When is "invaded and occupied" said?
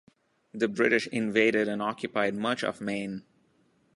1.05-2.33